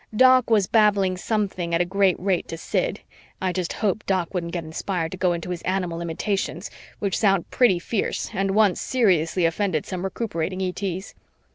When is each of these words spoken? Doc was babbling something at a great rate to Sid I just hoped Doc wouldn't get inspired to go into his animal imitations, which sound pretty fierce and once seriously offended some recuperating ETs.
Doc 0.15 0.49
was 0.49 0.65
babbling 0.65 1.15
something 1.15 1.75
at 1.75 1.79
a 1.79 1.85
great 1.85 2.15
rate 2.19 2.47
to 2.47 2.57
Sid 2.57 3.01
I 3.39 3.51
just 3.53 3.71
hoped 3.73 4.07
Doc 4.07 4.33
wouldn't 4.33 4.51
get 4.51 4.63
inspired 4.63 5.11
to 5.11 5.17
go 5.19 5.31
into 5.31 5.51
his 5.51 5.61
animal 5.61 6.01
imitations, 6.01 6.71
which 6.97 7.19
sound 7.19 7.51
pretty 7.51 7.77
fierce 7.77 8.31
and 8.33 8.55
once 8.55 8.81
seriously 8.81 9.45
offended 9.45 9.85
some 9.85 10.03
recuperating 10.03 10.59
ETs. 10.59 11.13